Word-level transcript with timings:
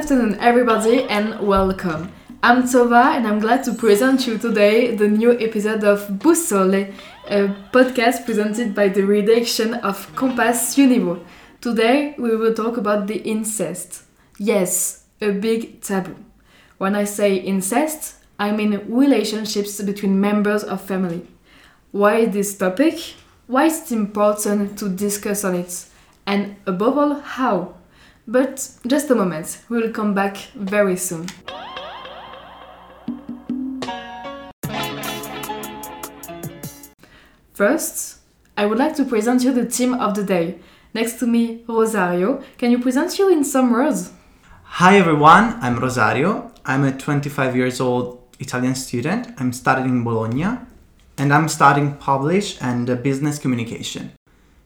afternoon, 0.00 0.38
everybody, 0.40 1.02
and 1.10 1.38
welcome. 1.46 2.10
I'm 2.42 2.62
Tova, 2.62 3.14
and 3.16 3.26
I'm 3.26 3.38
glad 3.38 3.64
to 3.64 3.74
present 3.74 4.26
you 4.26 4.38
today 4.38 4.96
the 4.96 5.06
new 5.06 5.38
episode 5.38 5.84
of 5.84 6.08
Boussole, 6.08 6.94
a 7.28 7.48
podcast 7.70 8.24
presented 8.24 8.74
by 8.74 8.88
the 8.88 9.02
redaction 9.02 9.74
of 9.74 10.10
Compass 10.16 10.74
Unibo. 10.74 11.22
Today, 11.60 12.14
we 12.16 12.34
will 12.34 12.54
talk 12.54 12.78
about 12.78 13.08
the 13.08 13.18
incest. 13.18 14.04
Yes, 14.38 15.04
a 15.20 15.32
big 15.32 15.82
taboo. 15.82 16.16
When 16.78 16.94
I 16.94 17.04
say 17.04 17.34
incest, 17.34 18.14
I 18.38 18.52
mean 18.52 18.80
relationships 18.88 19.82
between 19.82 20.18
members 20.18 20.64
of 20.64 20.80
family. 20.80 21.26
Why 21.90 22.24
this 22.24 22.56
topic? 22.56 23.16
Why 23.46 23.66
is 23.66 23.82
it 23.82 23.94
important 23.94 24.78
to 24.78 24.88
discuss 24.88 25.44
on 25.44 25.56
it? 25.56 25.84
And 26.26 26.56
above 26.66 26.96
all, 26.96 27.20
how? 27.20 27.74
But 28.26 28.70
just 28.86 29.10
a 29.10 29.14
moment, 29.14 29.62
we 29.68 29.80
will 29.80 29.90
come 29.90 30.14
back 30.14 30.36
very 30.54 30.96
soon. 30.96 31.26
First, 37.52 38.18
I 38.56 38.66
would 38.66 38.78
like 38.78 38.94
to 38.96 39.04
present 39.04 39.42
you 39.42 39.52
the 39.52 39.66
team 39.66 39.94
of 39.94 40.14
the 40.14 40.24
day. 40.24 40.58
Next 40.94 41.18
to 41.20 41.26
me, 41.26 41.64
Rosario. 41.68 42.42
Can 42.58 42.70
you 42.70 42.78
present 42.78 43.18
you 43.18 43.30
in 43.30 43.44
some 43.44 43.72
words? 43.72 44.12
Hi 44.64 44.96
everyone, 44.96 45.58
I'm 45.60 45.78
Rosario. 45.78 46.52
I'm 46.64 46.84
a 46.84 46.92
25 46.92 47.56
years 47.56 47.80
old 47.80 48.22
Italian 48.38 48.74
student. 48.74 49.28
I'm 49.38 49.52
studying 49.52 49.88
in 49.88 50.04
Bologna 50.04 50.58
and 51.18 51.32
I'm 51.32 51.48
studying 51.48 51.96
publish 51.96 52.56
and 52.62 52.86
business 53.02 53.38
communication. 53.38 54.12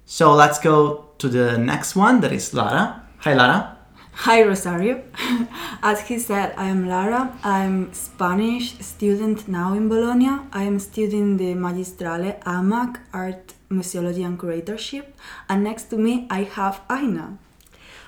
So 0.07 0.35
let's 0.35 0.59
go 0.59 1.07
to 1.19 1.29
the 1.29 1.59
next 1.59 1.97
one 1.97 2.21
that 2.21 2.33
is 2.33 2.53
Lara. 2.53 3.04
Hi 3.25 3.33
Lara. 3.33 3.79
Hi 4.25 4.43
Rosario. 4.43 5.03
As 5.83 6.09
he 6.09 6.19
said, 6.19 6.53
I 6.59 6.67
am 6.67 6.87
Lara. 6.87 7.33
I'm 7.43 7.91
Spanish 7.95 8.77
student 8.81 9.49
now 9.49 9.73
in 9.73 9.89
Bologna. 9.89 10.41
I 10.53 10.65
am 10.65 10.79
studying 10.79 11.39
the 11.39 11.55
Magistrale 11.55 12.39
AMAC 12.43 12.99
Art 13.15 13.55
Museology 13.71 14.27
and 14.27 14.39
Curatorship. 14.39 15.07
And 15.49 15.65
next 15.65 15.85
to 15.85 15.97
me 15.97 16.27
I 16.29 16.43
have 16.43 16.83
Aina. 16.91 17.39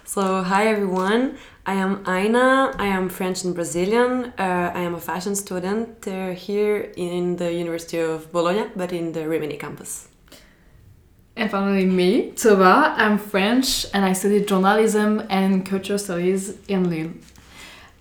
So, 0.05 0.43
hi 0.43 0.67
everyone. 0.67 1.39
I 1.65 1.77
am 1.77 2.05
Aina. 2.07 2.75
I 2.79 2.89
am 2.89 3.09
French 3.09 3.43
and 3.45 3.55
Brazilian. 3.55 4.35
Uh, 4.39 4.71
I 4.75 4.81
am 4.81 4.95
a 4.95 5.01
fashion 5.01 5.35
student 5.35 6.07
uh, 6.07 6.33
here 6.33 6.93
in 6.95 7.37
the 7.37 7.51
University 7.55 8.01
of 8.01 8.31
Bologna, 8.33 8.67
but 8.77 8.93
in 8.93 9.13
the 9.13 9.27
Rimini 9.27 9.57
campus. 9.57 10.09
And 11.39 11.51
finally, 11.51 11.85
me, 11.85 12.31
Tova. 12.31 12.95
I'm 12.97 13.19
French 13.19 13.85
and 13.93 14.07
I 14.07 14.15
studied 14.15 14.49
journalism 14.49 15.23
and 15.29 15.67
culture 15.67 15.99
studies 15.99 16.57
in 16.67 16.89
Lille. 16.89 17.13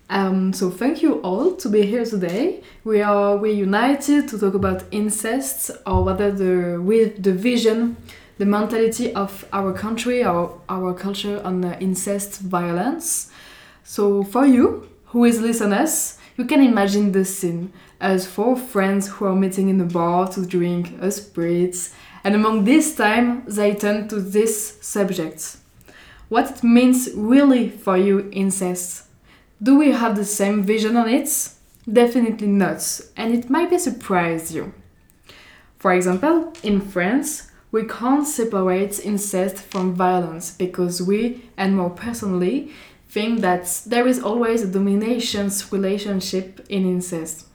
Um, 0.09 0.53
so 0.53 0.69
thank 0.69 1.01
you 1.01 1.15
all 1.15 1.53
to 1.57 1.67
be 1.67 1.85
here 1.85 2.05
today. 2.05 2.63
We 2.85 3.01
are 3.01 3.35
we 3.35 3.51
united 3.51 4.29
to 4.29 4.39
talk 4.39 4.53
about 4.53 4.85
incest 4.91 5.71
or 5.85 6.05
whether 6.05 6.31
the 6.31 6.81
with 6.81 7.23
the 7.23 7.33
vision, 7.33 7.97
the 8.37 8.45
mentality 8.45 9.13
of 9.13 9.43
our 9.51 9.73
country 9.73 10.23
or 10.23 10.61
our 10.69 10.93
culture 10.93 11.41
on 11.43 11.59
the 11.59 11.77
incest 11.81 12.39
violence. 12.39 13.31
So 13.83 14.23
for 14.23 14.45
you 14.45 14.87
who 15.07 15.25
is 15.25 15.41
listeners, 15.41 16.19
you 16.37 16.45
can 16.45 16.61
imagine 16.61 17.11
the 17.11 17.25
scene 17.25 17.73
as 17.99 18.25
four 18.25 18.55
friends 18.55 19.09
who 19.09 19.25
are 19.25 19.35
meeting 19.35 19.67
in 19.67 19.81
a 19.81 19.85
bar 19.85 20.29
to 20.29 20.45
drink 20.45 20.93
a 21.01 21.07
spritz 21.07 21.91
and 22.25 22.33
among 22.33 22.63
this 22.63 22.95
time 22.95 23.43
they 23.45 23.75
turn 23.75 24.07
to 24.07 24.19
this 24.19 24.79
subject. 24.81 25.57
What 26.27 26.49
it 26.49 26.63
means 26.63 27.11
really 27.15 27.69
for 27.69 27.95
you 27.95 28.27
incest. 28.31 29.03
Do 29.61 29.77
we 29.77 29.91
have 29.91 30.15
the 30.15 30.25
same 30.25 30.63
vision 30.63 30.97
on 30.97 31.07
it? 31.07 31.29
Definitely 31.87 32.47
not, 32.47 32.99
and 33.15 33.31
it 33.31 33.47
might 33.49 33.69
be 33.69 33.77
surprise 33.77 34.53
you. 34.53 34.73
For 35.77 35.93
example, 35.93 36.51
in 36.63 36.81
France, 36.81 37.51
we 37.71 37.83
can't 37.83 38.25
separate 38.25 39.05
incest 39.05 39.57
from 39.57 39.93
violence 39.93 40.49
because 40.49 41.03
we, 41.03 41.43
and 41.57 41.77
more 41.77 41.91
personally, 41.91 42.71
think 43.07 43.41
that 43.41 43.81
there 43.85 44.07
is 44.07 44.19
always 44.19 44.63
a 44.63 44.67
dominations 44.67 45.71
relationship 45.71 46.65
in 46.69 46.87
incest. 46.87 47.45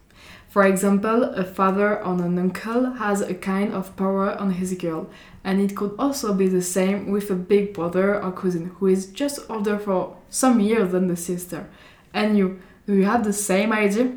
For 0.50 0.64
example, 0.66 1.22
a 1.22 1.44
father 1.44 2.02
or 2.02 2.14
an 2.14 2.36
uncle 2.36 2.94
has 2.94 3.20
a 3.20 3.34
kind 3.34 3.72
of 3.72 3.94
power 3.94 4.32
on 4.32 4.50
his 4.50 4.74
girl, 4.74 5.08
and 5.44 5.60
it 5.60 5.76
could 5.76 5.94
also 5.96 6.34
be 6.34 6.48
the 6.48 6.60
same 6.60 7.12
with 7.12 7.30
a 7.30 7.36
big 7.36 7.72
brother 7.72 8.20
or 8.20 8.32
cousin 8.32 8.74
who 8.78 8.88
is 8.88 9.06
just 9.06 9.48
older 9.48 9.78
for 9.78 10.16
some 10.28 10.58
years 10.58 10.90
than 10.90 11.06
the 11.06 11.16
sister. 11.16 11.70
And 12.12 12.36
you, 12.36 12.58
do 12.84 12.96
you 12.96 13.04
have 13.04 13.22
the 13.22 13.32
same 13.32 13.72
idea? 13.72 14.10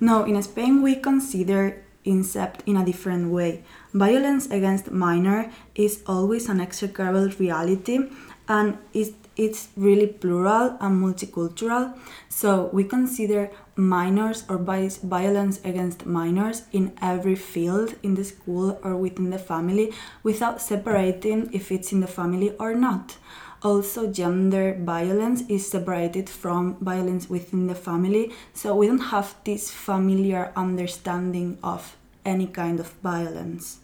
No, 0.00 0.24
in 0.24 0.42
Spain 0.42 0.82
we 0.82 0.96
consider 0.96 1.84
incest 2.02 2.64
in 2.66 2.76
a 2.76 2.84
different 2.84 3.30
way. 3.30 3.62
Violence 3.92 4.46
against 4.46 4.90
minor 4.90 5.52
is 5.76 6.02
always 6.08 6.48
an 6.48 6.60
execrable 6.60 7.28
reality 7.38 8.00
and 8.48 8.76
is 8.92 9.12
it's 9.36 9.68
really 9.76 10.06
plural 10.06 10.76
and 10.80 11.02
multicultural. 11.02 11.96
So 12.28 12.70
we 12.72 12.84
consider 12.84 13.50
minors 13.76 14.44
or 14.48 14.58
violence 14.58 15.60
against 15.64 16.06
minors 16.06 16.62
in 16.72 16.92
every 17.02 17.34
field 17.34 17.94
in 18.02 18.14
the 18.14 18.24
school 18.24 18.78
or 18.82 18.96
within 18.96 19.30
the 19.30 19.38
family 19.38 19.92
without 20.22 20.60
separating 20.60 21.48
if 21.52 21.72
it's 21.72 21.92
in 21.92 22.00
the 22.00 22.06
family 22.06 22.54
or 22.58 22.74
not. 22.74 23.16
Also, 23.62 24.12
gender 24.12 24.76
violence 24.78 25.42
is 25.48 25.66
separated 25.68 26.28
from 26.28 26.76
violence 26.80 27.30
within 27.30 27.66
the 27.66 27.74
family, 27.74 28.30
so 28.52 28.76
we 28.76 28.86
don't 28.86 28.98
have 28.98 29.34
this 29.44 29.70
familiar 29.70 30.52
understanding 30.54 31.56
of 31.62 31.96
any 32.26 32.46
kind 32.46 32.78
of 32.78 32.90
violence. 33.02 33.78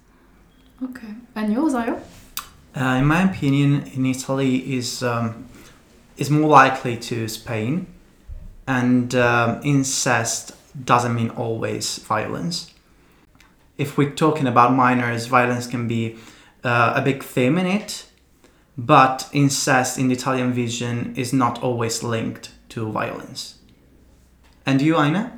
Okay, 0.83 1.15
and 1.35 1.53
yours, 1.53 1.73
Ayo? 1.73 1.99
Uh, 2.77 2.99
in 3.01 3.07
my 3.07 3.23
opinion, 3.23 3.83
in 3.95 4.05
Italy 4.05 4.77
is 4.77 5.03
um, 5.03 5.47
is 6.19 6.29
more 6.29 6.49
likely 6.49 6.99
to 6.99 7.27
Spain, 7.27 7.87
and 8.71 9.17
um, 9.17 9.61
incest 9.65 10.53
doesn't 10.85 11.13
mean 11.13 11.31
always 11.31 11.99
violence. 11.99 12.73
If 13.77 13.99
we're 13.99 14.15
talking 14.25 14.47
about 14.47 14.73
minors, 14.73 15.27
violence 15.27 15.67
can 15.67 15.89
be 15.89 16.17
uh, 16.63 16.93
a 16.95 17.03
big 17.03 17.25
theme 17.25 17.59
in 17.59 17.67
it, 17.67 18.07
but 18.79 19.29
incest 19.33 19.99
in 19.99 20.07
the 20.07 20.15
Italian 20.15 20.53
vision 20.53 21.15
is 21.17 21.33
not 21.33 21.61
always 21.65 22.05
linked 22.05 22.51
to 22.69 22.89
violence. 22.93 23.59
And 24.65 24.81
you, 24.81 24.97
Aina? 24.97 25.37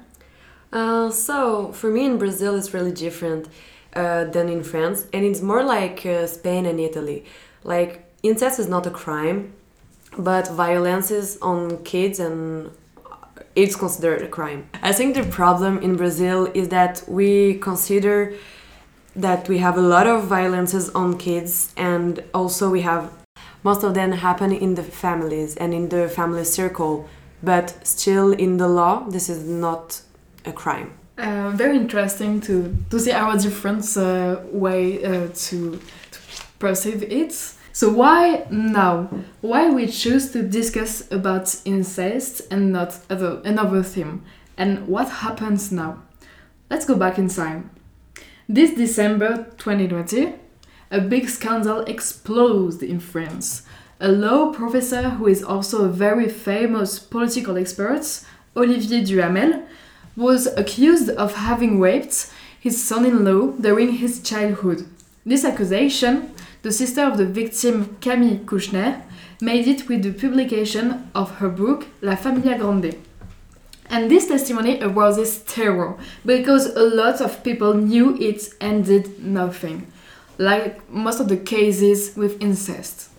Uh, 0.70 1.10
so, 1.10 1.72
for 1.72 1.88
me 1.91 2.04
in 2.04 2.19
Brazil, 2.19 2.54
it's 2.54 2.75
really 2.75 2.93
different 2.93 3.49
uh, 3.94 4.25
than 4.25 4.50
in 4.50 4.62
France, 4.62 5.06
and 5.14 5.25
it's 5.25 5.41
more 5.41 5.64
like 5.64 6.04
uh, 6.04 6.26
Spain 6.26 6.66
and 6.66 6.78
Italy. 6.78 7.25
Like, 7.64 8.04
incest 8.22 8.59
is 8.59 8.69
not 8.69 8.87
a 8.87 8.91
crime, 8.91 9.54
but 10.19 10.49
violence 10.49 11.10
is 11.10 11.38
on 11.41 11.82
kids 11.84 12.20
and 12.20 12.72
it's 13.54 13.76
considered 13.76 14.22
a 14.22 14.28
crime. 14.28 14.69
I 14.82 14.93
think 14.93 15.15
the 15.15 15.25
problem 15.25 15.78
in 15.78 15.97
Brazil 15.97 16.50
is 16.54 16.69
that 16.69 17.04
we 17.06 17.59
consider 17.59 18.34
that 19.15 19.48
we 19.48 19.59
have 19.59 19.76
a 19.76 19.81
lot 19.81 20.06
of 20.06 20.25
violences 20.25 20.88
on 20.91 21.19
kids 21.19 21.72
and 21.76 22.22
also 22.32 22.70
we 22.70 22.81
have 22.81 23.12
most 23.62 23.84
of 23.84 23.94
them 23.94 24.12
happen 24.12 24.53
in 24.53 24.75
the 24.75 24.82
families 24.82 25.56
and 25.56 25.75
in 25.75 25.88
the 25.91 26.09
family 26.09 26.44
circle 26.44 27.09
but 27.43 27.87
still 27.87 28.32
in 28.32 28.56
the 28.56 28.69
law 28.69 29.06
this 29.10 29.28
is 29.28 29.44
not 29.44 30.00
a 30.47 30.53
crime 30.53 30.93
uh, 31.19 31.50
very 31.50 31.76
interesting 31.76 32.41
to, 32.41 32.75
to 32.91 32.99
see 32.99 33.12
our 33.12 33.37
different 33.37 33.84
uh, 33.97 34.40
way 34.50 35.05
uh, 35.05 35.29
to, 35.34 35.79
to 36.11 36.19
perceive 36.58 37.02
it 37.02 37.55
so 37.72 37.90
why 37.90 38.46
now? 38.50 39.08
Why 39.40 39.70
we 39.70 39.86
choose 39.86 40.30
to 40.32 40.42
discuss 40.42 41.10
about 41.10 41.56
incest 41.64 42.42
and 42.50 42.72
not 42.72 42.98
other, 43.08 43.40
another 43.44 43.82
theme? 43.82 44.24
And 44.56 44.86
what 44.86 45.08
happens 45.08 45.72
now? 45.72 46.02
Let's 46.70 46.84
go 46.84 46.96
back 46.96 47.19
in 47.19 47.28
time. 47.28 47.70
This 48.48 48.74
December 48.74 49.46
2020, 49.56 50.34
a 50.90 51.00
big 51.00 51.28
scandal 51.28 51.80
exploded 51.80 52.82
in 52.82 53.00
France. 53.00 53.62
A 54.00 54.08
law 54.08 54.52
professor 54.52 55.10
who 55.10 55.26
is 55.26 55.42
also 55.42 55.84
a 55.84 55.88
very 55.88 56.28
famous 56.28 56.98
political 56.98 57.56
expert, 57.56 58.24
Olivier 58.56 59.02
Duhamel, 59.02 59.62
was 60.16 60.46
accused 60.58 61.08
of 61.10 61.36
having 61.36 61.80
raped 61.80 62.30
his 62.60 62.82
son-in-law 62.82 63.52
during 63.60 63.92
his 63.92 64.22
childhood. 64.22 64.86
This 65.24 65.44
accusation 65.44 66.34
the 66.62 66.73
sister 66.73 67.03
of 67.03 67.19
the 67.19 67.26
victim, 67.26 67.97
Camille 68.00 68.38
Kouchner, 68.38 69.03
made 69.41 69.67
it 69.67 69.88
with 69.88 70.03
the 70.03 70.12
publication 70.12 71.11
of 71.14 71.38
her 71.38 71.49
book 71.49 71.87
La 72.00 72.14
Familia 72.14 72.56
Grande. 72.56 72.97
And 73.91 74.11
this 74.11 74.29
testimony 74.29 74.81
arouses 74.81 75.43
terror 75.43 75.99
because 76.25 76.67
a 76.75 76.82
lot 76.82 77.20
of 77.20 77.43
people 77.44 77.75
knew 77.75 78.17
it 78.19 78.55
and 78.61 78.85
did 78.85 79.23
nothing, 79.23 79.93
like 80.38 80.88
most 80.88 81.20
of 81.20 81.29
the 81.29 81.37
cases 81.37 82.17
with 82.17 82.41
incest. 82.41 83.11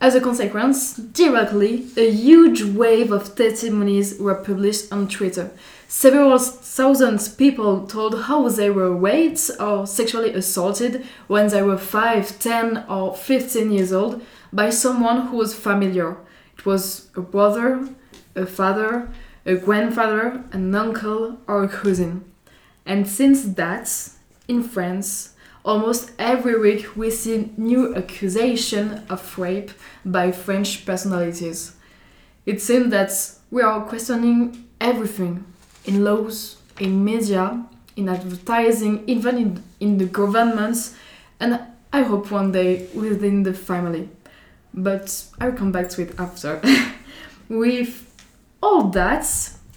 As 0.00 0.14
a 0.14 0.20
consequence, 0.20 0.94
directly, 0.94 1.88
a 1.96 2.08
huge 2.08 2.62
wave 2.62 3.10
of 3.10 3.34
testimonies 3.34 4.16
were 4.20 4.36
published 4.36 4.92
on 4.92 5.08
Twitter. 5.08 5.50
Several 5.90 6.38
thousand 6.38 7.18
people 7.38 7.86
told 7.86 8.24
how 8.24 8.46
they 8.50 8.68
were 8.68 8.94
raped 8.94 9.50
or 9.58 9.86
sexually 9.86 10.34
assaulted 10.34 11.06
when 11.28 11.48
they 11.48 11.62
were 11.62 11.78
5, 11.78 12.38
10, 12.38 12.84
or 12.90 13.16
15 13.16 13.72
years 13.72 13.90
old 13.90 14.22
by 14.52 14.68
someone 14.68 15.28
who 15.28 15.38
was 15.38 15.54
familiar. 15.54 16.18
It 16.58 16.66
was 16.66 17.08
a 17.16 17.22
brother, 17.22 17.88
a 18.36 18.44
father, 18.44 19.08
a 19.46 19.54
grandfather, 19.54 20.44
an 20.52 20.74
uncle, 20.74 21.38
or 21.46 21.64
a 21.64 21.68
cousin. 21.68 22.22
And 22.84 23.08
since 23.08 23.44
that, 23.54 23.90
in 24.46 24.62
France, 24.62 25.32
almost 25.64 26.10
every 26.18 26.60
week 26.60 26.98
we 26.98 27.10
see 27.10 27.50
new 27.56 27.96
accusation 27.96 29.06
of 29.08 29.38
rape 29.38 29.70
by 30.04 30.32
French 30.32 30.84
personalities. 30.84 31.76
It 32.44 32.60
seems 32.60 32.90
that 32.90 33.10
we 33.50 33.62
are 33.62 33.80
questioning 33.86 34.68
everything 34.82 35.46
in 35.88 36.04
laws, 36.04 36.56
in 36.78 37.04
media, 37.04 37.64
in 37.96 38.08
advertising, 38.08 39.02
even 39.08 39.38
in, 39.38 39.64
in 39.80 39.98
the 39.98 40.04
governments, 40.04 40.94
and 41.40 41.60
I 41.92 42.02
hope 42.02 42.30
one 42.30 42.52
day 42.52 42.86
within 42.94 43.42
the 43.42 43.54
family. 43.54 44.08
But 44.74 45.24
I'll 45.40 45.52
come 45.52 45.72
back 45.72 45.88
to 45.90 46.02
it 46.02 46.14
after. 46.20 46.60
With 47.48 48.04
all 48.62 48.84
that, 48.90 49.26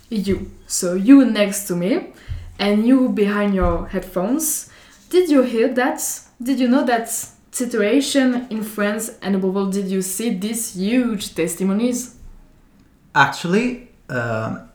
you, 0.09 0.51
so 0.67 0.93
you 0.93 1.23
next 1.25 1.67
to 1.67 1.75
me, 1.75 2.11
and 2.59 2.85
you 2.85 3.09
behind 3.09 3.55
your 3.55 3.87
headphones, 3.87 4.69
did 5.09 5.29
you 5.29 5.41
hear 5.43 5.73
that? 5.73 6.01
Did 6.43 6.59
you 6.59 6.67
know 6.67 6.85
that 6.85 7.09
situation 7.51 8.47
in 8.49 8.63
France 8.63 9.11
and 9.21 9.35
above 9.35 9.57
all 9.57 9.65
did 9.67 9.87
you 9.87 10.01
see 10.01 10.29
these 10.37 10.75
huge 10.75 11.33
testimonies? 11.35 12.15
Actually, 13.15 13.89
uh, 14.09 14.67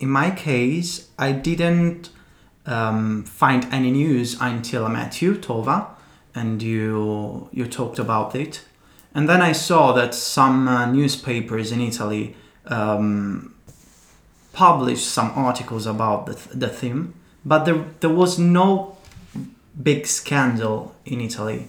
in 0.00 0.08
my 0.08 0.30
case, 0.30 1.08
I 1.18 1.32
didn't 1.32 2.10
um, 2.66 3.24
find 3.24 3.66
any 3.72 3.90
news 3.90 4.36
until 4.40 4.84
I 4.84 4.88
met 4.88 5.22
you, 5.22 5.34
Tova, 5.34 5.86
and 6.34 6.62
you 6.62 7.48
you 7.52 7.66
talked 7.66 7.98
about 7.98 8.34
it. 8.34 8.64
And 9.14 9.28
then 9.28 9.42
I 9.42 9.52
saw 9.52 9.92
that 9.92 10.14
some 10.14 10.68
uh, 10.68 10.86
newspapers 10.86 11.72
in 11.72 11.80
Italy 11.80 12.36
um, 12.66 13.54
published 14.52 15.08
some 15.08 15.32
articles 15.34 15.86
about 15.86 16.26
the, 16.26 16.34
th- 16.34 16.50
the 16.54 16.68
theme, 16.68 17.14
but 17.44 17.64
there, 17.64 17.84
there 18.00 18.10
was 18.10 18.38
no 18.38 18.96
big 19.82 20.06
scandal 20.06 20.94
in 21.04 21.20
Italy 21.20 21.68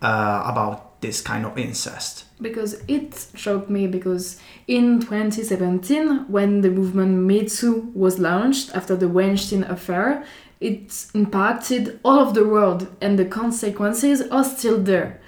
uh, 0.00 0.42
about 0.46 0.89
this 1.00 1.20
kind 1.20 1.44
of 1.44 1.58
incest. 1.58 2.24
Because 2.40 2.82
it 2.88 3.26
shocked 3.34 3.70
me 3.70 3.86
because 3.86 4.38
in 4.66 5.00
2017, 5.00 6.26
when 6.28 6.60
the 6.60 6.70
movement 6.70 7.22
Me 7.26 7.46
Too 7.46 7.90
was 7.94 8.18
launched 8.18 8.74
after 8.74 8.96
the 8.96 9.08
Weinstein 9.08 9.64
affair, 9.64 10.24
it 10.60 11.06
impacted 11.14 11.98
all 12.04 12.18
of 12.18 12.34
the 12.34 12.46
world 12.46 12.88
and 13.00 13.18
the 13.18 13.24
consequences 13.24 14.22
are 14.30 14.44
still 14.44 14.78
there. 14.82 15.20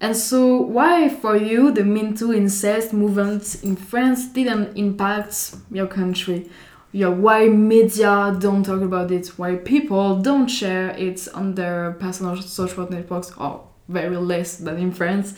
And 0.00 0.16
so, 0.16 0.56
why 0.60 1.08
for 1.08 1.36
you 1.36 1.70
the 1.70 1.84
Me 1.84 2.12
Too 2.12 2.32
incest 2.32 2.92
movement 2.92 3.62
in 3.62 3.76
France 3.76 4.28
didn't 4.28 4.76
impact 4.76 5.56
your 5.70 5.86
country? 5.86 6.50
Yeah, 6.92 7.08
why 7.08 7.48
media 7.48 8.36
don't 8.38 8.62
talk 8.62 8.82
about 8.82 9.10
it? 9.10 9.28
Why 9.38 9.56
people 9.56 10.20
don't 10.20 10.48
share 10.48 10.90
it 10.90 11.26
on 11.34 11.54
their 11.54 11.92
personal 11.92 12.40
social 12.40 12.88
networks, 12.90 13.32
or 13.36 13.66
very 13.88 14.16
less 14.16 14.56
than 14.56 14.78
in 14.78 14.92
France? 14.92 15.34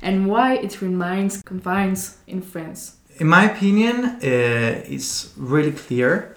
And 0.00 0.26
why 0.28 0.56
it 0.56 0.82
remains 0.82 1.42
confined 1.42 2.10
in 2.26 2.42
France? 2.42 2.96
In 3.18 3.28
my 3.28 3.50
opinion, 3.50 4.04
uh, 4.04 4.18
it's 4.22 5.32
really 5.36 5.72
clear. 5.72 6.36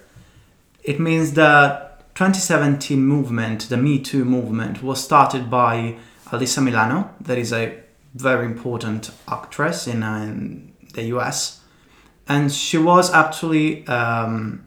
It 0.83 0.99
means 0.99 1.33
the 1.33 1.89
2017 2.15 2.99
movement, 2.99 3.69
the 3.69 3.77
Me 3.77 3.99
Too 3.99 4.23
movement, 4.23 4.83
was 4.83 5.03
started 5.03 5.49
by 5.49 5.97
Alyssa 6.27 6.63
Milano, 6.63 7.11
that 7.21 7.37
is 7.37 7.51
a 7.51 7.77
very 8.13 8.45
important 8.45 9.11
actress 9.27 9.87
in, 9.87 10.03
uh, 10.03 10.17
in 10.17 10.73
the 10.93 11.03
US. 11.15 11.61
And 12.27 12.51
she 12.51 12.77
was 12.77 13.11
actually 13.13 13.85
um, 13.87 14.63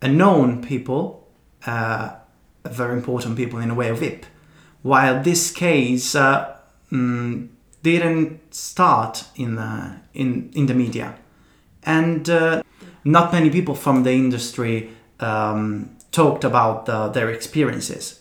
a 0.00 0.08
known 0.08 0.62
people, 0.62 1.28
uh, 1.66 2.10
a 2.64 2.68
very 2.68 2.94
important 2.94 3.36
people 3.36 3.60
in 3.60 3.70
a 3.70 3.74
way 3.74 3.88
of 3.88 4.00
VIP. 4.00 4.26
While 4.82 5.22
this 5.22 5.50
case 5.50 6.14
uh, 6.14 6.56
mm, 6.90 7.48
didn't 7.82 8.54
start 8.54 9.24
in 9.36 9.56
the, 9.56 9.96
in, 10.14 10.50
in 10.54 10.66
the 10.66 10.74
media. 10.74 11.14
And 11.82 12.28
uh, 12.30 12.62
not 13.04 13.32
many 13.32 13.50
people 13.50 13.74
from 13.74 14.04
the 14.04 14.12
industry 14.12 14.90
um, 15.20 15.96
talked 16.12 16.44
about 16.44 16.86
the, 16.86 17.08
their 17.08 17.30
experiences. 17.30 18.20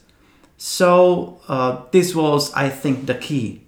So 0.57 1.39
uh, 1.47 1.83
this 1.91 2.15
was, 2.15 2.53
I 2.53 2.69
think, 2.69 3.05
the 3.05 3.15
key 3.15 3.63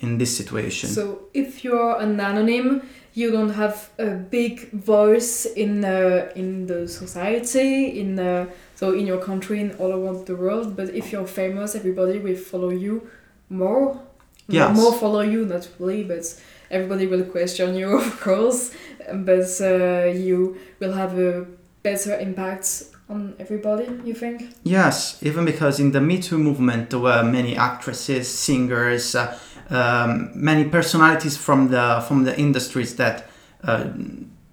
in 0.00 0.18
this 0.18 0.36
situation. 0.36 0.88
So 0.90 1.28
if 1.34 1.64
you're 1.64 1.98
an 1.98 2.16
anonym, 2.16 2.84
you 3.18 3.32
don't 3.32 3.54
have 3.54 3.90
a 3.98 4.10
big 4.10 4.70
voice 4.70 5.44
in 5.44 5.84
uh, 5.84 6.30
in 6.36 6.66
the 6.66 6.86
society, 6.86 8.00
in 8.00 8.18
uh, 8.18 8.46
so 8.76 8.92
in 8.92 9.06
your 9.06 9.18
country, 9.18 9.60
and 9.60 9.72
all 9.80 9.92
around 9.92 10.26
the 10.26 10.36
world. 10.36 10.76
But 10.76 10.94
if 10.94 11.10
you're 11.10 11.26
famous, 11.26 11.74
everybody 11.74 12.20
will 12.20 12.36
follow 12.36 12.70
you 12.70 13.10
more. 13.50 14.00
Yes. 14.46 14.76
More 14.76 14.92
follow 14.92 15.20
you, 15.20 15.44
not 15.44 15.68
really, 15.78 16.04
but 16.04 16.24
everybody 16.70 17.06
will 17.06 17.24
question 17.24 17.74
you, 17.74 17.98
of 18.06 18.20
course. 18.20 18.70
But 19.12 19.50
uh, 19.60 20.12
you 20.26 20.56
will 20.78 20.92
have 20.92 21.18
a 21.18 21.46
better 21.82 22.16
impact 22.18 22.84
on 23.08 23.34
everybody. 23.38 23.86
You 24.04 24.14
think? 24.14 24.54
Yes, 24.62 25.20
even 25.22 25.44
because 25.44 25.80
in 25.80 25.90
the 25.90 26.00
Me 26.00 26.20
Too 26.20 26.38
movement 26.38 26.90
there 26.90 27.00
were 27.00 27.22
many 27.24 27.56
actresses, 27.56 28.28
singers, 28.28 29.14
uh, 29.14 29.36
um, 29.70 30.30
many 30.34 30.64
personalities 30.64 31.36
from 31.36 31.68
the 31.68 32.04
from 32.06 32.24
the 32.24 32.38
industries 32.38 32.96
that 32.96 33.28
uh, 33.62 33.84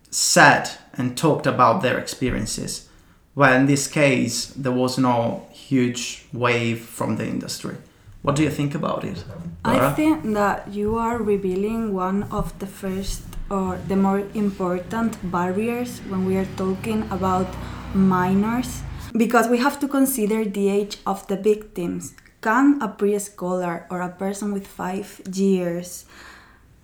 said 0.09 0.69
and 0.97 1.17
talked 1.17 1.47
about 1.47 1.81
their 1.81 1.97
experiences. 1.97 2.89
Well, 3.35 3.53
in 3.53 3.65
this 3.65 3.87
case, 3.87 4.47
there 4.47 4.71
was 4.71 4.97
no 4.97 5.47
huge 5.51 6.25
wave 6.31 6.79
from 6.79 7.17
the 7.17 7.25
industry. 7.25 7.75
What 8.21 8.35
do 8.35 8.43
you 8.43 8.49
think 8.49 8.73
about 8.73 9.03
it? 9.03 9.23
I 9.63 9.93
think 9.93 10.33
that 10.33 10.73
you 10.73 10.97
are 10.97 11.17
revealing 11.17 11.93
one 11.93 12.23
of 12.31 12.57
the 12.59 12.65
first 12.65 13.21
or 13.51 13.77
the 13.87 13.95
more 13.95 14.23
important 14.33 15.19
barriers 15.31 15.99
when 16.09 16.25
we 16.25 16.35
are 16.37 16.47
talking 16.57 17.03
about 17.11 17.47
minors 17.93 18.81
because 19.15 19.47
we 19.47 19.57
have 19.59 19.79
to 19.79 19.87
consider 19.87 20.43
the 20.43 20.69
age 20.69 20.97
of 21.05 21.27
the 21.27 21.37
victims. 21.37 22.15
Can 22.45 22.79
a 22.79 22.87
pre 22.87 23.17
scholar 23.17 23.87
or 23.89 24.01
a 24.01 24.09
person 24.09 24.53
with 24.53 24.67
five 24.67 25.19
years 25.33 26.05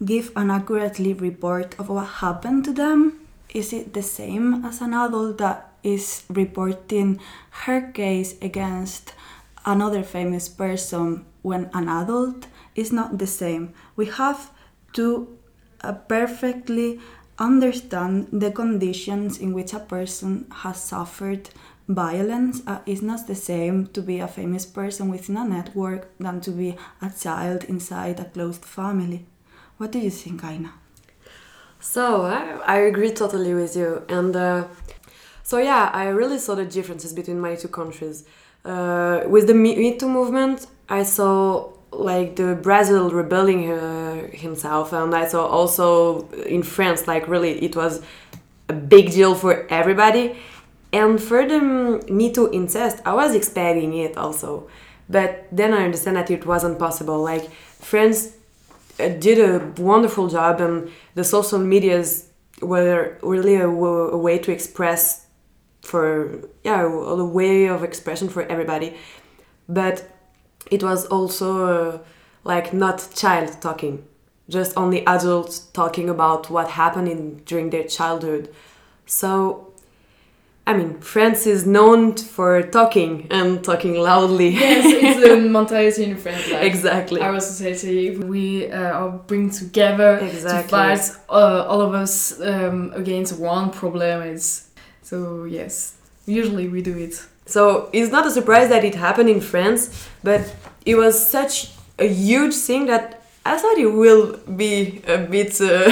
give 0.04 0.32
an 0.36 0.50
accurately 0.50 1.14
report 1.14 1.76
of 1.78 1.88
what 1.88 2.26
happened 2.26 2.66
to 2.66 2.74
them? 2.74 3.20
Is 3.54 3.72
it 3.72 3.94
the 3.94 4.02
same 4.02 4.66
as 4.66 4.82
an 4.82 4.96
adult 4.96 5.38
that 5.38 5.74
is 5.84 6.24
reporting 6.30 7.20
her 7.68 7.92
case 7.92 8.34
against 8.42 9.14
another 9.64 10.02
famous 10.02 10.50
person 10.50 11.26
when 11.44 11.70
an 11.76 11.88
adult 11.88 12.48
is 12.74 12.92
not 12.92 13.20
the 13.20 13.28
same? 13.28 13.76
We 13.96 14.08
have 14.08 14.50
to 14.94 15.38
uh, 15.82 15.94
perfectly 15.94 17.00
understand 17.38 18.30
the 18.32 18.50
conditions 18.50 19.38
in 19.38 19.54
which 19.54 19.74
a 19.74 19.80
person 19.80 20.48
has 20.64 20.82
suffered 20.82 21.52
violence 21.96 22.62
uh, 22.68 22.80
it's 22.86 23.02
not 23.02 23.28
the 23.28 23.36
same 23.36 23.88
to 23.88 24.02
be 24.02 24.20
a 24.20 24.28
famous 24.28 24.66
person 24.66 25.10
within 25.10 25.38
a 25.38 25.46
network 25.46 26.08
than 26.20 26.40
to 26.42 26.52
be 26.52 26.76
a 27.02 27.10
child 27.10 27.64
inside 27.66 28.20
a 28.20 28.26
closed 28.26 28.66
family 28.66 29.26
what 29.78 29.92
do 29.92 30.00
you 30.00 30.10
think 30.10 30.44
aina 30.44 30.74
So 31.80 32.22
I, 32.22 32.60
I 32.68 32.78
agree 32.78 33.12
totally 33.12 33.54
with 33.56 33.76
you, 33.76 34.04
and 34.08 34.36
uh, 34.36 34.66
so 35.44 35.58
yeah, 35.58 35.90
I 35.94 36.10
really 36.10 36.38
saw 36.38 36.54
the 36.56 36.66
differences 36.66 37.12
between 37.12 37.40
my 37.40 37.56
two 37.56 37.68
countries. 37.70 38.24
Uh, 38.64 39.22
with 39.28 39.48
the 39.48 39.56
Me 39.56 39.76
Me 39.76 39.98
Too 39.98 40.08
movement, 40.08 40.68
I 40.88 41.04
saw 41.04 41.72
like 41.92 42.36
the 42.36 42.56
Brazil 42.56 43.10
rebelling 43.10 43.72
uh, 43.72 44.28
himself, 44.32 44.94
and 44.94 45.16
I 45.16 45.28
saw 45.28 45.48
also 45.48 46.28
in 46.46 46.62
France, 46.62 47.08
like 47.08 47.28
really, 47.28 47.54
it 47.64 47.76
was 47.76 48.02
a 48.70 48.74
big 48.74 49.12
deal 49.12 49.34
for 49.34 49.66
everybody. 49.70 50.36
And 50.94 51.22
for 51.22 51.46
the 51.48 51.60
Me 52.10 52.32
Too 52.32 52.50
incest, 52.52 53.02
I 53.06 53.14
was 53.14 53.34
expecting 53.34 53.94
it 53.98 54.18
also, 54.18 54.68
but 55.10 55.48
then 55.52 55.74
I 55.74 55.84
understand 55.86 56.18
that 56.18 56.30
it 56.30 56.46
wasn't 56.46 56.80
possible. 56.80 57.22
Like 57.22 57.50
France 57.80 58.36
uh, 59.00 59.10
did 59.10 59.40
a 59.40 59.82
wonderful 59.82 60.28
job, 60.28 60.60
and 60.62 60.90
the 61.16 61.24
social 61.24 61.60
medias 61.60 62.28
were 62.62 63.18
really 63.24 63.56
a 63.56 63.70
way 63.70 64.38
to 64.40 64.52
express 64.52 65.26
for 65.82 66.48
yeah 66.64 66.82
a 66.84 67.26
way 67.26 67.66
of 67.68 67.84
expression 67.84 68.30
for 68.30 68.44
everybody, 68.44 68.96
but 69.68 70.08
it 70.70 70.84
was 70.84 71.06
also 71.08 71.66
uh, 71.66 72.00
like 72.44 72.74
not 72.74 73.08
child 73.16 73.62
talking. 73.62 74.04
just 74.50 74.76
only 74.78 75.06
adults 75.08 75.60
talking 75.72 76.10
about 76.10 76.50
what 76.50 76.70
happened 76.72 77.08
in, 77.08 77.38
during 77.46 77.70
their 77.70 77.86
childhood. 77.86 78.54
So, 79.06 79.71
I 80.72 80.78
mean, 80.78 81.02
France 81.02 81.48
is 81.48 81.66
known 81.66 82.16
for 82.16 82.64
talking 82.64 83.28
and 83.30 83.62
talking 83.62 83.96
loudly. 83.96 84.52
yes, 84.52 84.86
it's 84.86 85.20
the 85.28 85.36
mentality 85.36 86.06
in 86.06 86.16
France. 86.16 86.50
Like 86.50 86.64
exactly. 86.64 87.20
Our 87.20 87.42
society, 87.42 88.16
we 88.16 88.72
uh, 88.72 89.00
are 89.00 89.10
bring 89.10 89.50
together 89.50 90.20
Exactly. 90.20 90.62
to 90.62 90.68
fight 90.70 91.04
uh, 91.30 91.66
all 91.68 91.82
of 91.82 91.94
us 91.94 92.40
um, 92.40 92.94
against 92.96 93.38
one 93.38 93.72
problem. 93.72 94.22
It's 94.22 94.70
so 95.02 95.44
yes. 95.44 95.98
Usually 96.26 96.70
we 96.70 96.82
do 96.82 96.98
it. 96.98 97.22
So 97.46 97.90
it's 97.92 98.10
not 98.10 98.26
a 98.26 98.32
surprise 98.32 98.70
that 98.70 98.86
it 98.86 98.96
happened 98.96 99.30
in 99.30 99.42
France, 99.42 100.08
but 100.24 100.56
it 100.86 100.96
was 100.96 101.14
such 101.38 101.72
a 102.00 102.08
huge 102.08 102.56
thing 102.56 102.86
that 102.86 103.22
I 103.46 103.58
thought 103.58 103.78
it 103.78 103.92
will 103.92 104.38
be 104.56 105.02
a 105.06 105.18
bit, 105.18 105.60
uh, 105.60 105.92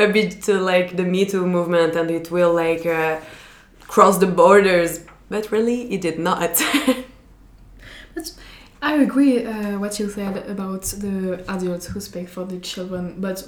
a 0.04 0.08
bit 0.10 0.48
uh, 0.48 0.58
like 0.60 0.96
the 0.96 1.04
Me 1.04 1.24
Too 1.24 1.46
movement, 1.46 1.94
and 1.94 2.10
it 2.10 2.32
will 2.32 2.52
like 2.52 2.84
uh, 2.84 3.20
cross 3.86 4.18
the 4.18 4.26
borders. 4.26 5.00
But 5.28 5.50
really, 5.50 5.92
it 5.92 6.00
did 6.00 6.18
not. 6.18 6.62
But 8.14 8.32
I 8.80 8.94
agree 9.02 9.44
uh, 9.44 9.78
what 9.78 9.98
you 9.98 10.08
said 10.08 10.48
about 10.48 10.82
the 10.84 11.44
adults 11.48 11.86
who 11.86 12.00
speak 12.00 12.28
for 12.28 12.44
the 12.44 12.58
children, 12.58 13.16
but 13.18 13.46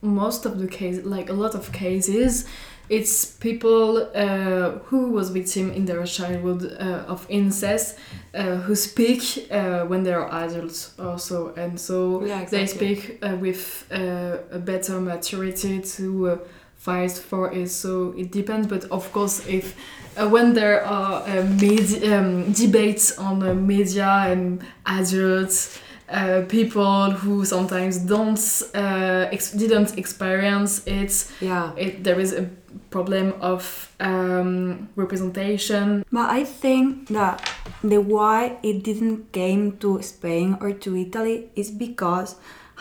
most 0.00 0.44
of 0.44 0.58
the 0.58 0.66
case, 0.66 1.04
like 1.04 1.30
a 1.30 1.32
lot 1.32 1.54
of 1.54 1.72
cases, 1.72 2.46
it's 2.88 3.24
people 3.24 4.10
uh, 4.14 4.70
who 4.86 5.10
was 5.12 5.30
victim 5.30 5.70
in 5.70 5.84
their 5.84 6.04
childhood 6.04 6.76
uh, 6.80 7.04
of 7.06 7.24
incest 7.28 7.96
uh, 8.34 8.56
who 8.56 8.74
speak 8.74 9.46
uh, 9.50 9.84
when 9.86 10.02
they 10.02 10.12
are 10.12 10.28
adults 10.44 10.94
also, 10.98 11.54
and 11.54 11.78
so 11.78 12.24
Yeah, 12.24 12.44
they 12.44 12.66
speak 12.66 13.18
uh, 13.22 13.36
with 13.40 13.86
uh, 13.92 14.38
a 14.50 14.58
better 14.58 15.00
maturity 15.00 15.80
to 15.80 16.40
fight 16.82 17.12
for 17.12 17.52
it. 17.52 17.70
So 17.70 18.12
it 18.16 18.32
depends, 18.32 18.66
but 18.66 18.84
of 18.90 19.10
course, 19.12 19.46
if 19.46 19.76
uh, 20.16 20.28
when 20.28 20.52
there 20.52 20.84
are 20.84 21.22
uh, 21.22 21.44
med- 21.60 22.02
um, 22.12 22.52
debates 22.52 23.18
on 23.18 23.38
the 23.38 23.54
media 23.54 24.26
and 24.26 24.60
adults, 24.84 25.78
uh, 26.08 26.42
people 26.48 27.12
who 27.12 27.44
sometimes 27.44 27.98
don't 27.98 28.38
uh, 28.74 29.28
ex- 29.30 29.52
didn't 29.52 29.96
experience 29.96 30.82
it, 30.86 31.30
yeah. 31.40 31.72
it, 31.76 32.02
there 32.02 32.18
is 32.18 32.32
a 32.32 32.50
problem 32.90 33.32
of 33.40 33.94
um, 34.00 34.88
representation. 34.96 36.04
But 36.10 36.30
I 36.30 36.44
think 36.44 37.08
that 37.08 37.48
the 37.82 37.98
why 37.98 38.58
it 38.62 38.82
didn't 38.82 39.32
came 39.32 39.78
to 39.78 40.02
Spain 40.02 40.58
or 40.60 40.72
to 40.72 40.96
Italy 40.96 41.48
is 41.54 41.70
because 41.70 42.36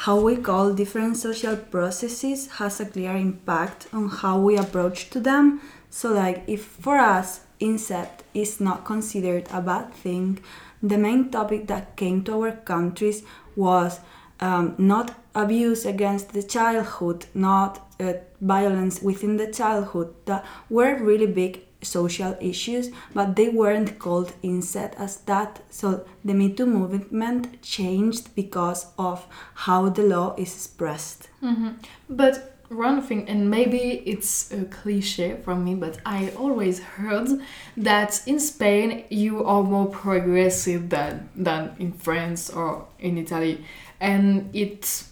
how 0.05 0.19
we 0.19 0.35
call 0.35 0.73
different 0.73 1.15
social 1.15 1.55
processes 1.55 2.47
has 2.53 2.79
a 2.79 2.85
clear 2.85 3.15
impact 3.15 3.85
on 3.93 4.09
how 4.09 4.39
we 4.39 4.57
approach 4.57 5.11
to 5.11 5.19
them. 5.19 5.61
So 5.91 6.11
like 6.11 6.43
if 6.47 6.65
for 6.65 6.97
us 6.97 7.41
incest 7.59 8.23
is 8.33 8.59
not 8.59 8.83
considered 8.83 9.47
a 9.51 9.61
bad 9.61 9.93
thing, 9.93 10.39
the 10.81 10.97
main 10.97 11.29
topic 11.29 11.67
that 11.67 11.97
came 11.97 12.23
to 12.23 12.33
our 12.33 12.51
countries 12.51 13.21
was 13.55 13.99
um, 14.39 14.73
not 14.79 15.13
abuse 15.35 15.85
against 15.85 16.33
the 16.33 16.41
childhood, 16.41 17.27
not 17.35 17.87
uh, 17.99 18.13
violence 18.41 19.03
within 19.03 19.37
the 19.37 19.51
childhood, 19.51 20.15
that 20.25 20.43
were 20.67 20.95
really 20.95 21.27
big 21.27 21.61
social 21.81 22.37
issues, 22.39 22.91
but 23.13 23.35
they 23.35 23.49
weren't 23.49 23.99
called 23.99 24.33
incest 24.41 24.93
as 24.97 25.17
that. 25.21 25.61
So 25.69 26.05
the 26.23 26.33
Me 26.33 26.53
Too 26.53 26.65
movement 26.65 27.61
changed 27.61 28.35
because 28.35 28.87
of 28.97 29.25
how 29.53 29.89
the 29.89 30.03
law 30.03 30.35
is 30.37 30.53
expressed. 30.53 31.29
Mm-hmm. 31.43 31.69
But 32.09 32.51
one 32.71 33.01
thing, 33.01 33.27
and 33.27 33.49
maybe 33.49 34.01
it's 34.05 34.51
a 34.51 34.63
cliche 34.63 35.35
from 35.43 35.65
me, 35.65 35.75
but 35.75 35.99
I 36.05 36.31
always 36.37 36.79
heard 36.79 37.27
that 37.75 38.21
in 38.25 38.39
Spain 38.39 39.03
you 39.09 39.43
are 39.43 39.61
more 39.61 39.87
progressive 39.87 40.89
than 40.89 41.29
than 41.35 41.75
in 41.79 41.91
France 41.91 42.49
or 42.49 42.87
in 42.97 43.17
Italy, 43.17 43.65
and 43.99 44.49
it, 44.55 45.03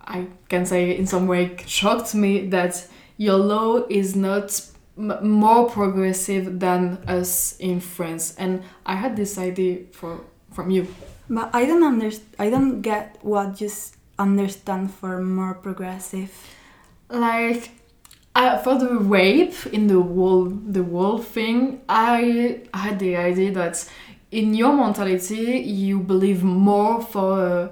I 0.00 0.26
can 0.50 0.66
say 0.66 0.94
in 0.94 1.06
some 1.06 1.26
way, 1.26 1.56
shocked 1.66 2.14
me 2.14 2.46
that 2.48 2.86
your 3.16 3.38
law 3.38 3.86
is 3.88 4.14
not 4.14 4.60
m- 4.98 5.28
more 5.28 5.68
progressive 5.68 6.58
than 6.60 6.98
us 7.08 7.56
in 7.58 7.80
France, 7.80 8.34
and 8.38 8.62
I 8.86 8.96
had 8.96 9.16
this 9.16 9.38
idea 9.38 9.84
for 9.92 10.20
from 10.52 10.70
you. 10.70 10.86
But 11.28 11.50
I 11.54 11.64
don't 11.66 11.84
understand. 11.84 12.28
I 12.38 12.50
don't 12.50 12.82
get 12.82 13.18
what 13.22 13.60
you 13.60 13.68
s- 13.68 13.92
understand 14.18 14.92
for 14.92 15.20
more 15.22 15.54
progressive. 15.54 16.30
like 17.08 17.70
uh, 18.34 18.56
for 18.58 18.78
the 18.78 18.88
rape 18.98 19.54
in 19.72 19.86
the 19.86 20.00
wall 20.00 20.46
the 20.46 20.82
wall 20.82 21.18
thing 21.18 21.80
i 21.88 22.58
had 22.72 22.98
the 22.98 23.14
idea 23.16 23.52
that 23.52 23.86
in 24.30 24.54
your 24.54 24.72
mentality 24.72 25.60
you 25.60 26.00
believe 26.00 26.42
more 26.42 27.02
for 27.02 27.32
uh, 27.40 27.68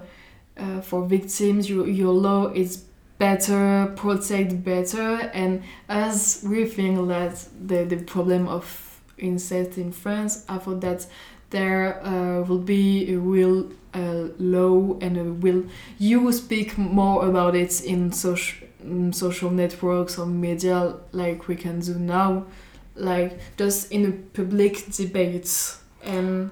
uh, 0.61 0.81
for 0.81 1.05
victims 1.07 1.67
you, 1.69 1.85
your 1.85 2.13
law 2.13 2.47
is 2.53 2.83
better 3.21 3.93
protect 3.95 4.63
better 4.63 5.29
and 5.35 5.61
as 5.87 6.43
we 6.43 6.65
think 6.65 7.07
that 7.07 7.35
the, 7.67 7.83
the 7.83 7.97
problem 7.97 8.47
of 8.47 8.99
incest 9.19 9.77
in 9.77 9.91
france 9.91 10.43
i 10.49 10.57
thought 10.57 10.81
that 10.81 11.05
there 11.51 12.03
uh, 12.03 12.41
will 12.47 12.57
be 12.57 13.13
a 13.13 13.19
real 13.19 13.69
uh, 13.93 14.25
law 14.39 14.97
and 15.01 15.17
a 15.17 15.23
will 15.23 15.63
you 15.99 16.31
speak 16.31 16.75
more 16.79 17.29
about 17.29 17.55
it 17.55 17.83
in 17.83 18.11
social 18.11 18.67
social 19.11 19.51
networks 19.51 20.17
or 20.17 20.25
media 20.25 20.95
like 21.11 21.47
we 21.47 21.55
can 21.55 21.79
do 21.79 21.93
now 21.99 22.43
like 22.95 23.37
just 23.55 23.91
in 23.91 24.03
a 24.05 24.11
public 24.35 24.91
debate 24.91 25.77
and 26.03 26.49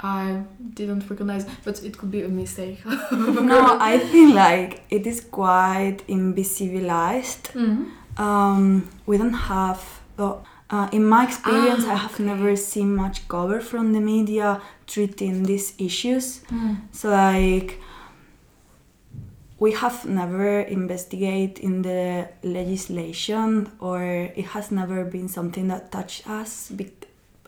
i 0.00 0.42
didn't 0.74 1.02
recognize 1.10 1.44
but 1.64 1.82
it 1.82 1.96
could 1.98 2.10
be 2.10 2.22
a 2.22 2.28
mistake 2.28 2.78
no, 3.12 3.76
I 3.80 3.98
think 3.98 4.34
like 4.34 4.82
it 4.90 5.06
is 5.06 5.20
quite 5.20 5.98
invisibilized. 6.08 7.52
Mhm. 7.54 7.86
Um, 8.18 8.88
we 9.06 9.16
don't 9.18 9.34
have. 9.52 9.80
Uh, 10.70 10.86
in 10.92 11.04
my 11.08 11.24
experience, 11.24 11.84
I 11.84 11.94
have 11.94 12.18
never 12.20 12.54
seen 12.56 12.94
much 12.94 13.26
cover 13.28 13.60
from 13.60 13.92
the 13.94 14.00
media 14.00 14.60
treating 14.86 15.44
these 15.44 15.72
issues. 15.78 16.42
So 16.92 17.08
like 17.10 17.80
we 19.58 19.72
have 19.72 20.04
never 20.04 20.60
investigate 20.60 21.58
in 21.58 21.82
the 21.82 22.28
legislation 22.42 23.70
or 23.80 24.02
it 24.02 24.46
has 24.54 24.70
never 24.70 25.04
been 25.04 25.28
something 25.28 25.68
that 25.68 25.90
touched 25.90 26.28
us 26.28 26.70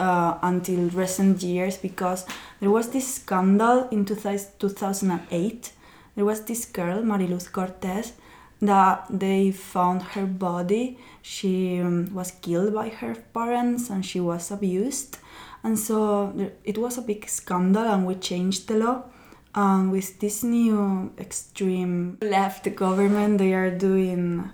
uh, 0.01 0.39
until 0.43 0.89
recent 0.91 1.43
years 1.43 1.77
because 1.77 2.25
there 2.61 2.71
was 2.71 2.89
this 2.89 3.15
scandal 3.15 3.87
in 3.91 4.05
2000 4.05 4.59
2008 4.59 5.73
there 6.17 6.25
was 6.25 6.41
this 6.43 6.65
girl 6.67 7.03
mariluz 7.03 7.47
cortés 7.51 8.13
that 8.63 9.07
they 9.09 9.51
found 9.53 10.03
her 10.15 10.27
body. 10.27 10.99
She 11.23 11.81
um, 11.81 12.13
was 12.15 12.31
killed 12.43 12.75
by 12.75 12.89
her 12.91 13.15
parents 13.33 13.89
and 13.91 14.05
she 14.05 14.21
was 14.21 14.51
abused. 14.51 15.17
And 15.65 15.79
so 15.79 16.33
there- 16.37 16.53
it 16.65 16.77
was 16.77 16.99
a 16.99 17.03
big 17.03 17.27
scandal 17.29 17.85
and 17.85 18.07
we 18.07 18.17
changed 18.17 18.69
the 18.69 18.75
law. 18.75 19.05
And 19.55 19.91
with 19.91 20.19
this 20.21 20.43
new 20.43 21.11
extreme 21.19 22.19
left 22.21 22.65
government 22.77 23.39
they 23.39 23.55
are 23.55 23.71
doing 23.71 24.51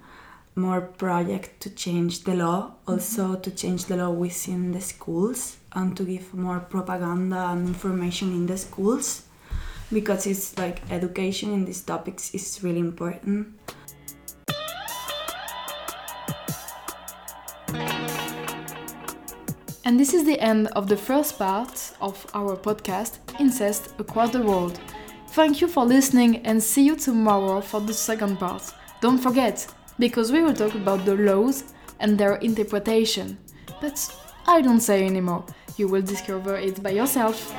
more 0.56 0.80
project 0.80 1.60
to 1.60 1.70
change 1.70 2.24
the 2.24 2.34
law 2.34 2.62
mm-hmm. 2.62 2.92
also 2.92 3.36
to 3.36 3.50
change 3.50 3.84
the 3.84 3.96
law 3.96 4.10
within 4.10 4.72
the 4.72 4.80
schools 4.80 5.58
and 5.74 5.96
to 5.96 6.04
give 6.04 6.32
more 6.34 6.60
propaganda 6.60 7.48
and 7.50 7.68
information 7.68 8.32
in 8.32 8.46
the 8.46 8.56
schools 8.56 9.22
because 9.92 10.26
it's 10.26 10.58
like 10.58 10.80
education 10.90 11.52
in 11.52 11.64
these 11.64 11.82
topics 11.82 12.34
is 12.34 12.60
really 12.62 12.80
important 12.80 13.54
And 19.86 20.00
this 20.00 20.12
is 20.14 20.24
the 20.24 20.40
end 20.40 20.66
of 20.74 20.88
the 20.88 20.96
first 20.96 21.38
part 21.38 21.92
of 22.00 22.26
our 22.34 22.56
podcast, 22.56 23.20
Incest 23.38 23.94
Across 24.00 24.32
the 24.32 24.42
World. 24.42 24.80
Thank 25.28 25.60
you 25.60 25.68
for 25.68 25.84
listening 25.84 26.44
and 26.44 26.60
see 26.60 26.84
you 26.84 26.96
tomorrow 26.96 27.60
for 27.60 27.80
the 27.80 27.94
second 27.94 28.40
part. 28.40 28.74
Don't 29.00 29.18
forget, 29.18 29.64
because 29.98 30.32
we 30.32 30.42
will 30.42 30.54
talk 30.54 30.74
about 30.74 31.04
the 31.04 31.16
laws 31.16 31.64
and 32.00 32.18
their 32.18 32.36
interpretation. 32.36 33.38
But 33.80 33.98
I 34.46 34.60
don't 34.60 34.80
say 34.80 35.04
anymore, 35.06 35.44
you 35.76 35.88
will 35.88 36.02
discover 36.02 36.56
it 36.56 36.82
by 36.82 36.90
yourself. 36.90 37.52